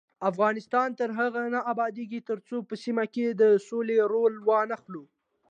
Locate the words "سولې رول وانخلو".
3.67-5.03